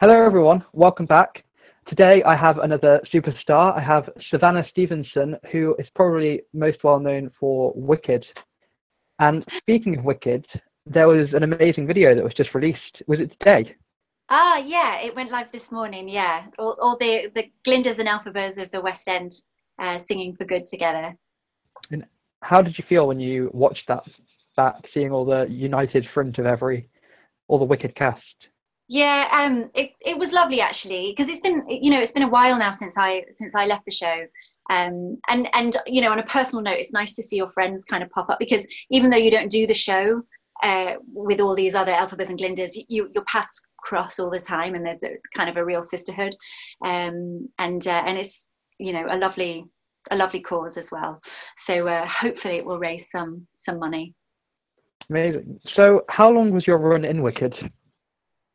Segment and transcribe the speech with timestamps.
[0.00, 0.64] Hello, everyone.
[0.72, 1.44] Welcome back.
[1.86, 3.78] Today I have another superstar.
[3.78, 8.26] I have Savannah Stevenson, who is probably most well known for Wicked.
[9.20, 10.44] And speaking of Wicked,
[10.84, 13.02] there was an amazing video that was just released.
[13.06, 13.76] Was it today?
[14.30, 16.08] Ah, yeah, it went live this morning.
[16.08, 19.30] Yeah, all, all the the Glindas and Elphabas of the West End
[19.78, 21.14] uh, singing for good together.
[21.92, 22.04] And
[22.40, 24.02] how did you feel when you watched that
[24.56, 26.88] back, seeing all the united front of every,
[27.46, 28.24] all the Wicked cast?
[28.88, 32.28] Yeah, um, it it was lovely actually because it's been you know it's been a
[32.28, 34.26] while now since I since I left the show.
[34.70, 37.84] Um, and and you know on a personal note, it's nice to see your friends
[37.84, 40.22] kind of pop up because even though you don't do the show,
[40.62, 44.74] uh, with all these other Elphabas and Glindas, you, your paths cross all the time,
[44.74, 46.34] and there's a kind of a real sisterhood,
[46.84, 49.64] um, and uh, and it's you know a lovely
[50.10, 51.20] a lovely cause as well.
[51.56, 54.14] So uh, hopefully it will raise some some money.
[55.10, 55.60] Amazing.
[55.76, 57.54] So how long was your run in Wicked?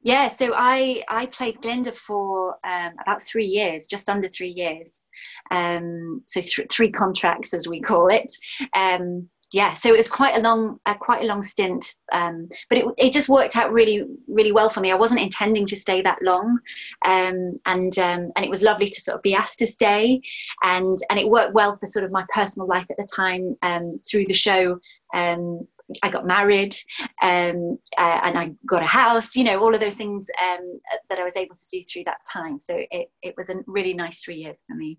[0.02, 5.03] Yeah, so I I played Glinda for um, about three years, just under three years.
[5.52, 8.31] Um, so th- three contracts, as we call it.
[8.73, 12.78] Um, yeah, so it was quite a long, uh, quite a long stint, um, but
[12.78, 14.91] it it just worked out really, really well for me.
[14.91, 16.59] I wasn't intending to stay that long,
[17.03, 20.22] um, and um, and it was lovely to sort of be asked to stay,
[20.63, 24.00] and and it worked well for sort of my personal life at the time um,
[24.09, 24.80] through the show.
[25.13, 25.67] Um,
[26.03, 26.75] I got married
[27.21, 31.19] um, uh, and I got a house, you know, all of those things um, that
[31.19, 32.59] I was able to do through that time.
[32.59, 34.97] So it, it was a really nice three years for me.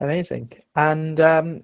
[0.00, 0.50] Amazing.
[0.74, 1.62] And um,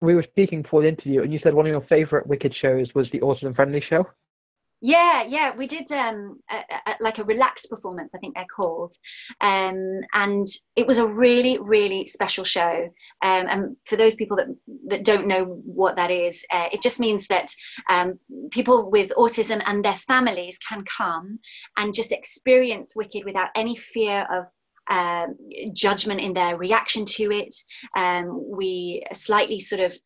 [0.00, 2.88] we were speaking before the interview, and you said one of your favourite Wicked shows
[2.94, 4.06] was the Autism Friendly Show.
[4.86, 8.92] Yeah, yeah, we did um, a, a, like a relaxed performance, I think they're called,
[9.40, 10.46] um, and
[10.76, 12.90] it was a really, really special show.
[13.22, 14.48] Um, and for those people that
[14.88, 17.50] that don't know what that is, uh, it just means that
[17.88, 18.18] um,
[18.50, 21.38] people with autism and their families can come
[21.78, 24.44] and just experience Wicked without any fear of
[24.90, 25.34] um,
[25.72, 27.56] judgment in their reaction to it.
[27.96, 29.96] Um, we slightly sort of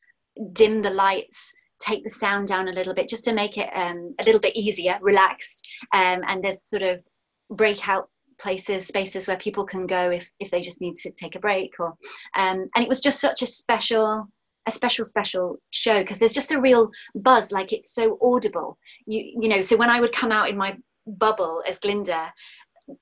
[0.53, 4.13] dim the lights, take the sound down a little bit just to make it um,
[4.21, 5.69] a little bit easier, relaxed.
[5.93, 7.01] Um, and there's sort of
[7.51, 8.09] breakout
[8.41, 11.75] places, spaces where people can go if, if they just need to take a break.
[11.79, 11.95] Or
[12.37, 14.29] um, and it was just such a special
[14.67, 19.33] a special special show because there's just a real buzz like it's so audible you
[19.41, 22.31] you know so when i would come out in my bubble as glinda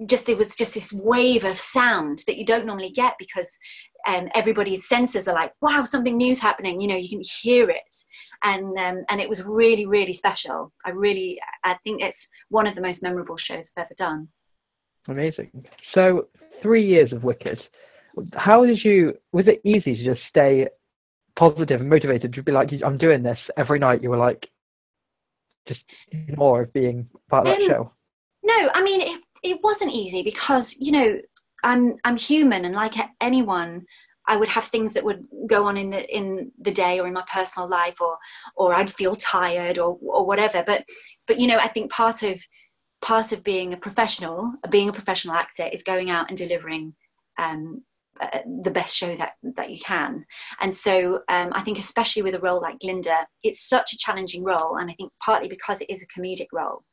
[0.07, 3.59] just there was just this wave of sound that you don't normally get because
[4.07, 7.97] um, everybody's senses are like wow something new's happening you know you can hear it.
[8.43, 10.73] And um, and it was really really special.
[10.85, 14.29] I really i think it's one of the most memorable shows i've ever done.
[15.09, 15.51] Amazing.
[15.95, 16.29] So
[16.63, 17.61] three years of wicked.
[18.35, 20.69] How did you was it easy to just stay
[21.39, 22.33] positive and motivated?
[22.35, 24.47] To be like i'm doing this every night you were like
[25.69, 25.81] just
[26.37, 27.93] more of being part of that um, show?
[28.43, 31.19] no i mean it, it wasn't easy because you know
[31.67, 33.85] i'm i'm human and like anyone
[34.27, 37.13] i would have things that would go on in the in the day or in
[37.13, 38.17] my personal life or
[38.57, 40.63] or i'd feel tired or or whatever.
[40.65, 40.85] But
[41.27, 42.41] but you know i think part of
[43.03, 46.95] part of being a professional being a professional actor is going out and delivering
[47.39, 47.83] um,
[48.19, 50.25] uh, the best show that that you can.
[50.61, 54.45] And so um, i think especially with a role like glinda it's such a challenging
[54.45, 56.85] role and i think partly because it is a comedic role.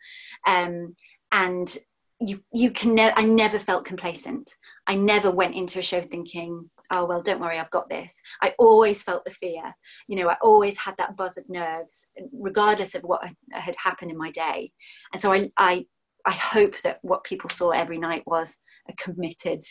[0.48, 0.96] Um,
[1.32, 1.78] and
[2.26, 4.56] you you can ne- I never felt complacent.
[4.88, 8.22] I never went into a show thinking, oh well, don't worry, I've got this.
[8.42, 9.74] I always felt the fear.
[10.08, 14.18] You know, I always had that buzz of nerves, regardless of what had happened in
[14.18, 14.72] my day.
[15.12, 15.86] And so I I
[16.26, 18.58] I hope that what people saw every night was
[18.90, 19.62] a committed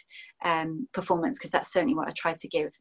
[0.44, 2.72] um, performance because that's certainly what I tried to give.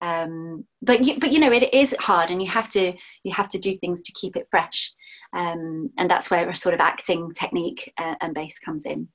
[0.00, 2.92] Um, but you, but you know it is hard, and you have to
[3.22, 4.92] you have to do things to keep it fresh,
[5.32, 9.08] um, and that's where a sort of acting technique uh, and base comes in.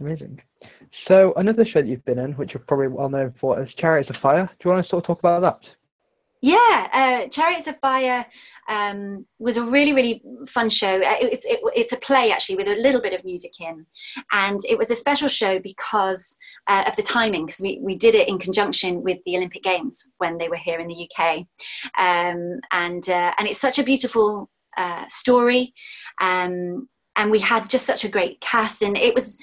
[0.00, 0.42] Amazing.
[1.08, 4.10] So another show that you've been in, which you're probably well known for, is Chariots
[4.10, 4.46] of Fire.
[4.46, 5.68] Do you want to sort of talk about that?
[6.42, 8.26] Yeah, uh, Chariots of Fire
[8.68, 10.96] um, was a really, really fun show.
[10.96, 13.86] Uh, it's, it, it's a play actually with a little bit of music in.
[14.32, 16.36] And it was a special show because
[16.66, 20.10] uh, of the timing, because we, we did it in conjunction with the Olympic Games
[20.18, 21.46] when they were here in the UK.
[21.98, 25.74] Um, and, uh, and it's such a beautiful uh, story.
[26.20, 29.38] Um, and we had just such a great cast and it was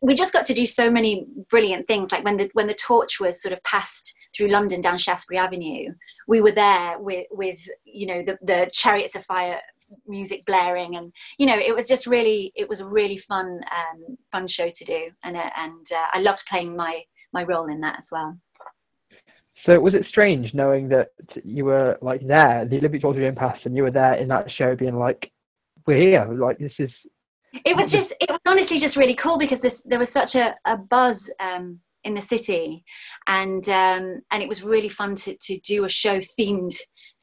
[0.00, 2.12] we just got to do so many brilliant things.
[2.12, 5.92] Like when the when the torch was sort of passed through london down shaftesbury avenue
[6.26, 9.58] we were there with with you know the, the chariots of fire
[10.06, 14.18] music blaring and you know it was just really it was a really fun um,
[14.30, 17.80] fun show to do and uh, and uh, i loved playing my my role in
[17.80, 18.38] that as well.
[19.66, 21.08] So was it strange knowing that
[21.44, 24.46] you were like there the olympics was being passed and you were there in that
[24.56, 25.30] show being like
[25.88, 26.92] we're here like this is
[27.64, 30.54] It was just, it was honestly just really cool because this, there was such a,
[30.66, 32.84] a buzz um, in the city,
[33.26, 36.76] and um, and it was really fun to to do a show themed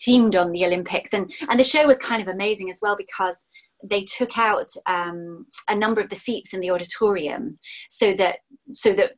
[0.05, 3.47] themed on the Olympics, and and the show was kind of amazing as well because
[3.87, 7.59] they took out um, a number of the seats in the auditorium
[7.89, 8.39] so that
[8.71, 9.13] so that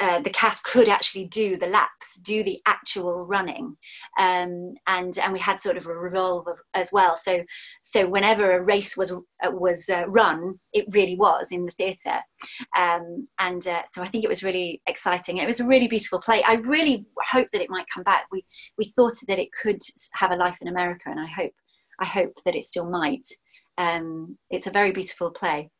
[0.00, 3.76] uh, the cast could actually do the laps, do the actual running,
[4.18, 7.16] um, and and we had sort of a revolve as well.
[7.16, 7.44] So
[7.82, 12.20] so whenever a race was uh, was uh, run, it really was in the theatre,
[12.76, 15.38] um, and uh, so I think it was really exciting.
[15.38, 16.42] It was a really beautiful play.
[16.42, 18.26] I really hope that it might come back.
[18.32, 18.44] We
[18.78, 19.80] we thought that it could
[20.14, 21.52] have a life in America, and I hope
[21.98, 23.26] I hope that it still might
[23.80, 25.70] um, it's a very beautiful play.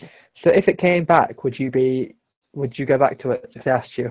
[0.00, 2.14] So, if it came back, would you be
[2.54, 4.10] would you go back to it if they asked you?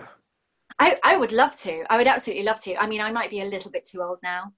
[0.79, 1.83] I, I would love to.
[1.89, 2.75] I would absolutely love to.
[2.75, 4.51] I mean, I might be a little bit too old now,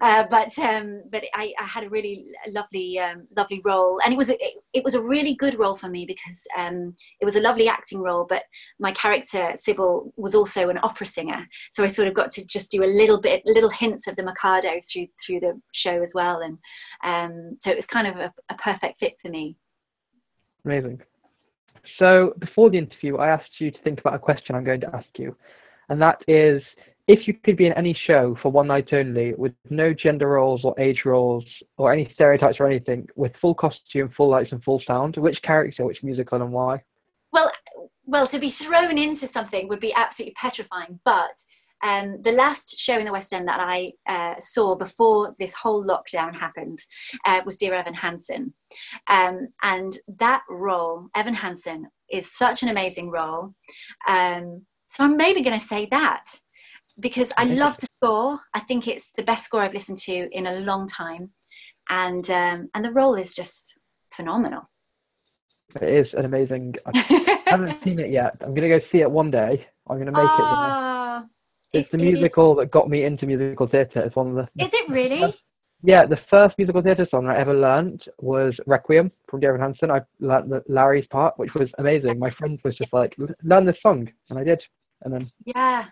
[0.00, 4.16] uh, but um, but I, I, had a really lovely um, lovely role, and it
[4.16, 7.36] was a, it, it, was a really good role for me because um, it was
[7.36, 8.24] a lovely acting role.
[8.26, 8.44] But
[8.78, 12.70] my character Sybil was also an opera singer, so I sort of got to just
[12.70, 16.40] do a little bit, little hints of the Mikado through through the show as well,
[16.40, 16.56] and
[17.04, 19.56] um, so it was kind of a, a perfect fit for me.
[20.64, 21.02] Amazing.
[21.98, 24.94] So before the interview, I asked you to think about a question I'm going to
[24.94, 25.36] ask you,
[25.88, 26.62] and that is
[27.08, 30.60] if you could be in any show for one night only with no gender roles
[30.62, 31.44] or age roles
[31.76, 35.84] or any stereotypes or anything, with full costume, full lights, and full sound, which character,
[35.84, 36.80] which musical, and why?
[37.32, 37.50] Well,
[38.06, 41.36] well, to be thrown into something would be absolutely petrifying, but
[41.82, 45.86] um, the last show in the West End that I uh, saw before this whole
[45.86, 46.78] lockdown happened
[47.24, 48.54] uh, was Dear Evan Hansen.
[49.08, 53.54] Um, and that role, Evan Hansen, is such an amazing role.
[54.06, 56.24] Um, so I'm maybe going to say that
[56.98, 58.40] because I love the score.
[58.52, 61.30] I think it's the best score I've listened to in a long time.
[61.88, 63.78] And, um, and the role is just
[64.12, 64.68] phenomenal.
[65.80, 66.74] It is an amazing.
[66.86, 68.36] I haven't seen it yet.
[68.40, 69.66] I'm going to go see it one day.
[69.88, 70.89] I'm going to make it.
[71.72, 74.00] It's it, the musical that got me into musical theatre.
[74.00, 74.64] It's one of the.
[74.64, 75.34] Is it really?
[75.82, 79.90] yeah, the first musical theatre song I ever learned was Requiem from Dear Evan Hansen.
[79.90, 82.18] I learned Larry's part, which was amazing.
[82.18, 84.62] My friend was just like, "Learn this song," and I did.
[85.02, 85.30] And then.
[85.44, 85.86] Yeah.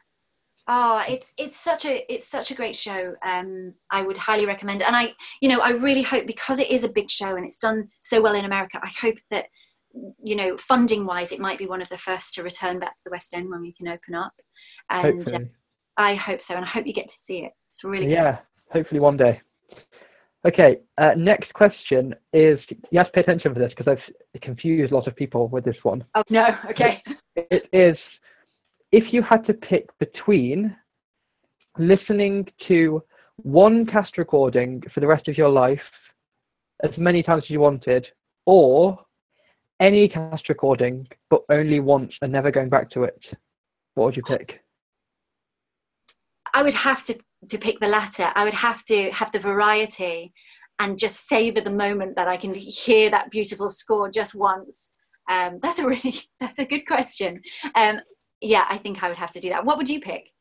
[0.71, 3.15] Oh, it's it's such a it's such a great show.
[3.25, 4.87] Um, I would highly recommend, it.
[4.87, 7.59] and I you know I really hope because it is a big show and it's
[7.59, 8.79] done so well in America.
[8.83, 9.47] I hope that
[10.23, 13.03] you know funding wise, it might be one of the first to return back to
[13.05, 14.35] the West End when we can open up.
[14.91, 15.41] And uh,
[15.99, 17.53] I hope so, and I hope you get to see it.
[17.69, 18.33] It's really yeah.
[18.33, 18.79] Good.
[18.79, 19.41] Hopefully one day.
[20.47, 22.59] Okay, uh, next question is
[22.91, 25.65] you have to pay attention for this because I've confused a lot of people with
[25.65, 26.05] this one.
[26.15, 27.03] Oh no, okay.
[27.35, 27.99] it, it is
[28.93, 30.75] if you had to pick between
[31.77, 33.03] listening to
[33.37, 35.81] one cast recording for the rest of your life
[36.85, 38.07] as many times as you wanted,
[38.47, 38.99] or
[39.81, 43.21] any cast recording but only once and never going back to it,
[43.95, 44.61] what would you pick?
[46.55, 47.19] I would have to
[47.49, 48.33] to pick the latter.
[48.35, 50.33] I would have to have the variety
[50.81, 54.93] and just savor the moment that I can hear that beautiful score just once.
[55.31, 57.35] Um, that's a really that's a good question.
[57.75, 58.01] Um,
[58.41, 59.65] yeah, I think I would have to do that.
[59.65, 60.33] What would you pick?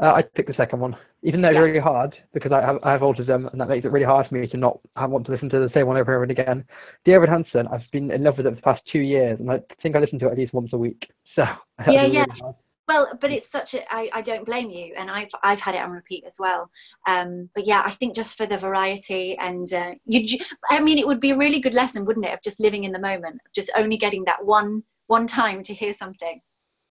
[0.00, 1.62] Uh, I'd pick the second one, even though it's yeah.
[1.62, 4.36] really hard because I have, I have autism and that makes it really hard for
[4.36, 6.64] me to not want to listen to the same one over and over again.
[7.04, 9.50] Dear Evan Hansen, I've been in love with it for the past two years and
[9.50, 11.06] I think I listen to it at least once a week.
[11.36, 11.44] So
[11.88, 12.24] yeah, yeah.
[12.40, 12.54] Really
[12.88, 13.94] well, but it's such a.
[13.94, 16.70] I, I don't blame you, and I've I've had it on repeat as well.
[17.06, 20.38] Um, but yeah, I think just for the variety and uh, you,
[20.70, 22.92] I mean, it would be a really good lesson, wouldn't it, of just living in
[22.92, 26.40] the moment, just only getting that one one time to hear something.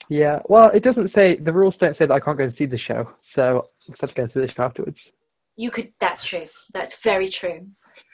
[0.09, 2.67] Yeah, well, it doesn't say the rules don't say that I can't go and see
[2.67, 4.97] the show, so I have to go to the show afterwards.
[5.55, 5.91] You could.
[5.99, 6.45] That's true.
[6.73, 7.67] That's very true.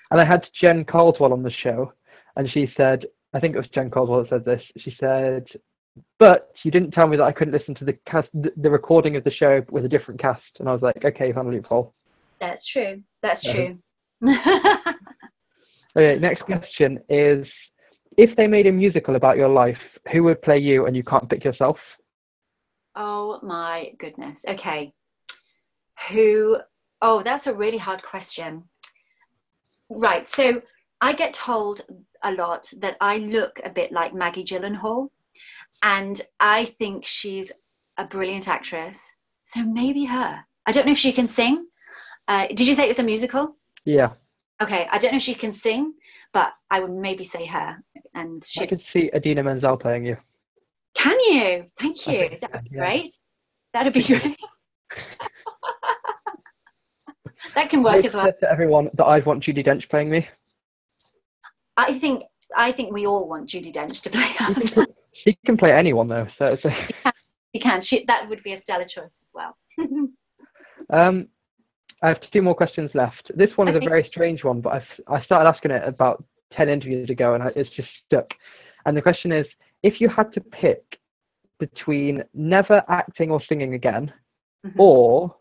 [0.09, 1.91] And I had Jen Caldwell on the show,
[2.37, 4.61] and she said, I think it was Jen Caldwell that said this.
[4.77, 5.45] She said
[6.19, 9.23] but you didn't tell me that I couldn't listen to the cast, the recording of
[9.23, 11.93] the show with a different cast, and I was like, okay, found a loophole.
[12.39, 13.03] That's true.
[13.21, 13.55] That's uh-huh.
[13.55, 14.93] true.
[15.97, 17.45] okay, next question is:
[18.17, 19.77] If they made a musical about your life,
[20.11, 21.77] who would play you, and you can't pick yourself?
[22.95, 24.45] Oh my goodness.
[24.47, 24.93] Okay,
[26.09, 26.57] who?
[27.01, 28.63] Oh, that's a really hard question.
[29.89, 30.27] Right.
[30.27, 30.61] So
[31.01, 31.81] I get told
[32.23, 35.09] a lot that I look a bit like Maggie Gyllenhaal
[35.83, 37.51] and I think she's
[37.97, 39.13] a brilliant actress.
[39.45, 40.45] So maybe her.
[40.65, 41.67] I don't know if she can sing.
[42.27, 43.57] Uh, did you say it was a musical?
[43.85, 44.13] Yeah.
[44.61, 45.93] Okay, I don't know if she can sing,
[46.31, 47.83] but I would maybe say her.
[48.15, 48.63] And she's...
[48.63, 50.17] I could see Idina Menzel playing you.
[50.95, 51.65] Can you?
[51.77, 52.37] Thank you.
[52.39, 52.79] That would be yeah.
[52.79, 53.09] great.
[53.73, 54.37] That'd be great.
[57.55, 58.31] that can work as well.
[58.39, 60.27] To everyone that I want Judi Dench playing me.
[61.75, 62.23] I think
[62.55, 64.87] I think we all want Judi Dench to play us.
[65.23, 66.69] She can play anyone though, so, so.
[67.55, 67.81] she can.
[67.81, 69.57] She, that would be a stellar choice as well.
[70.89, 71.27] um,
[72.01, 73.31] I have two more questions left.
[73.35, 73.85] This one is okay.
[73.85, 76.23] a very strange one, but I've, I started asking it about
[76.55, 78.27] ten interviews ago, and I, it's just stuck.
[78.85, 79.45] And the question is,
[79.81, 80.83] if you had to pick
[81.59, 84.11] between never acting or singing again,
[84.65, 84.79] mm-hmm.
[84.79, 85.35] or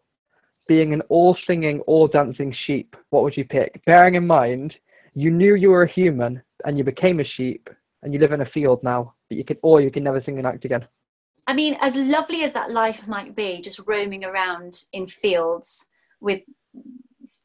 [0.68, 3.84] being an all singing, all dancing sheep, what would you pick?
[3.84, 4.74] Bearing in mind,
[5.14, 7.68] you knew you were a human and you became a sheep
[8.02, 10.38] and you live in a field now, but you can, or you can never sing
[10.38, 10.86] and act again.
[11.46, 15.88] I mean, as lovely as that life might be, just roaming around in fields
[16.20, 16.42] with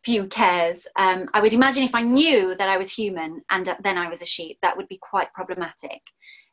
[0.04, 3.98] few cares, um, I would imagine if I knew that I was human and then
[3.98, 6.02] I was a sheep, that would be quite problematic.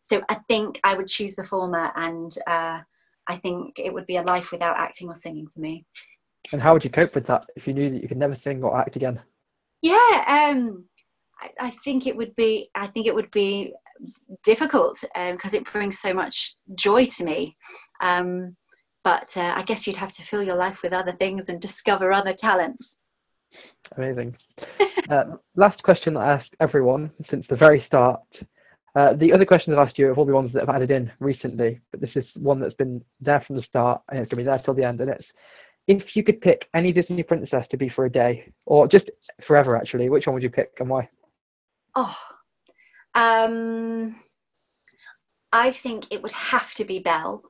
[0.01, 2.81] So I think I would choose the former, and uh,
[3.27, 5.87] I think it would be a life without acting or singing for me.
[6.53, 8.63] And how would you cope with that if you knew that you could never sing
[8.63, 9.19] or act again?
[9.81, 10.85] Yeah, um,
[11.41, 12.69] I, I, think it would be.
[12.75, 13.73] I think it would be
[14.43, 17.57] difficult because um, it brings so much joy to me.
[18.01, 18.57] Um,
[19.03, 22.13] but uh, I guess you'd have to fill your life with other things and discover
[22.13, 23.01] other talents.
[23.97, 24.37] Amazing.
[25.11, 25.25] uh,
[25.57, 28.21] last question that I asked everyone since the very start.
[28.97, 31.11] Uh, the other questions I've asked you are all the ones that I've added in
[31.21, 34.45] recently, but this is one that's been there from the start and it's going to
[34.45, 35.01] be there till the end.
[35.01, 35.25] And it's
[35.87, 39.05] if you could pick any Disney princess to be for a day, or just
[39.47, 41.09] forever actually, which one would you pick and why?
[41.95, 42.17] Oh,
[43.15, 44.17] um,
[45.53, 47.43] I think it would have to be Belle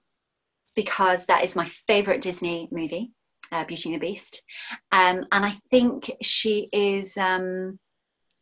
[0.76, 3.12] because that is my favorite Disney movie,
[3.52, 4.42] uh, Beauty and the Beast,
[4.92, 7.16] um, and I think she is.
[7.16, 7.78] Um,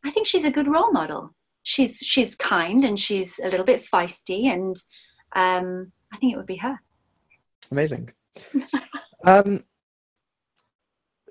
[0.04, 1.34] I think she's a good role model.
[1.62, 4.74] She's she's kind and she's a little bit feisty, and
[5.36, 6.80] um, I think it would be her.
[7.70, 8.10] Amazing.
[9.26, 9.62] um,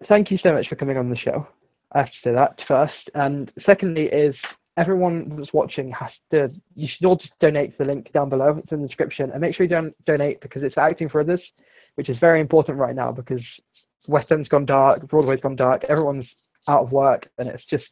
[0.07, 1.47] thank you so much for coming on the show.
[1.93, 3.09] I have to say that first.
[3.13, 4.35] And secondly, is
[4.77, 8.57] everyone that's watching has to, you should all just donate to the link down below.
[8.57, 9.31] It's in the description.
[9.31, 11.41] And make sure you don't donate because it's acting for others,
[11.95, 13.41] which is very important right now because
[14.07, 16.25] West End's gone dark, Broadway's gone dark, everyone's
[16.67, 17.85] out of work, and it's just.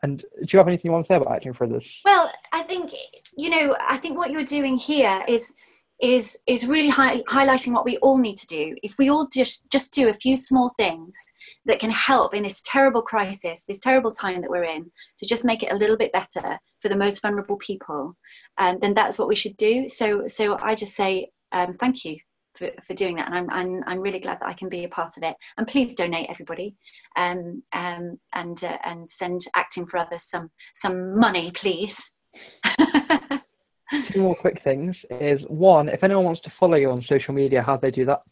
[0.00, 1.82] And do you have anything you want to say about acting for others?
[2.04, 2.92] Well, I think,
[3.36, 5.56] you know, I think what you're doing here is
[6.00, 8.76] is is really high, highlighting what we all need to do.
[8.82, 11.16] If we all just just do a few small things
[11.66, 15.44] that can help in this terrible crisis this terrible time that we're in to just
[15.44, 18.16] make it a little bit better for the most vulnerable people
[18.58, 19.88] um, then that's what we should do.
[19.88, 22.18] So so i just say um, thank you
[22.54, 24.88] for, for doing that and I'm, I'm, I'm really glad that i can be a
[24.88, 25.36] part of it.
[25.56, 26.74] And please donate everybody
[27.16, 32.10] um, um, and uh, and send acting for others some some money please
[34.12, 37.62] two more quick things is one, if anyone wants to follow you on social media,
[37.62, 38.22] how they do that?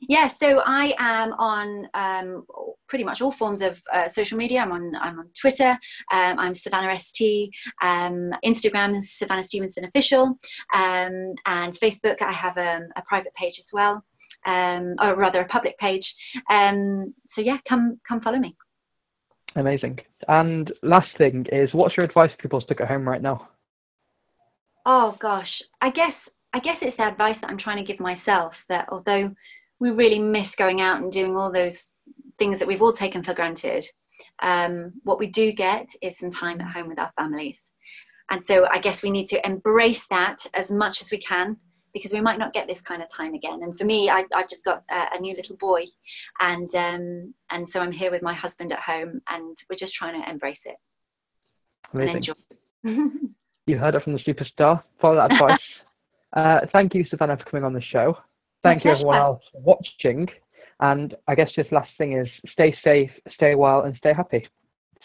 [0.00, 2.46] Yeah, so I am on um,
[2.86, 4.60] pretty much all forms of uh, social media.
[4.60, 5.76] I'm on I'm on Twitter.
[6.12, 7.52] Um, I'm Savannah St.
[7.82, 10.38] Um, Instagram is Savannah Stevenson Official,
[10.72, 12.22] um, and Facebook.
[12.22, 14.04] I have um, a private page as well,
[14.46, 16.14] um, or rather a public page.
[16.48, 18.56] so yeah, come come follow me.
[19.56, 19.98] Amazing.
[20.28, 23.48] And last thing is, what's your advice for people stuck at home right now?
[24.88, 25.62] Oh gosh.
[25.80, 29.34] I guess i guess it's the advice that i'm trying to give myself that although
[29.78, 31.92] we really miss going out and doing all those
[32.38, 33.86] things that we've all taken for granted
[34.40, 37.72] um, what we do get is some time at home with our families.
[38.30, 41.58] And so i guess we need to embrace that as much as we can
[41.92, 43.62] because we might not get this kind of time again.
[43.62, 45.82] And for me I, have just got a, a, new little boy
[46.40, 50.20] and um, and so i'm here with my husband at home and we're just trying
[50.20, 50.76] to embrace it
[51.92, 52.08] Amazing.
[52.08, 53.28] and enjoy
[53.68, 54.82] You heard it from the superstar.
[54.98, 55.58] Follow that advice.
[56.32, 58.16] uh, thank you, Savannah, for coming on the show.
[58.64, 60.26] Thank you, everyone else, for watching.
[60.80, 64.48] And I guess just last thing is stay safe, stay well, and stay happy.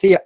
[0.02, 0.20] See ya.